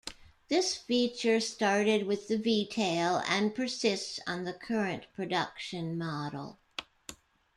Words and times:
This 0.47 0.73
feature 0.75 1.39
started 1.39 2.07
with 2.07 2.27
the 2.27 2.35
V-tail 2.39 3.21
and 3.27 3.53
persists 3.53 4.19
on 4.25 4.45
the 4.45 4.53
current 4.53 5.03
production 5.13 5.95
model. 5.95 6.57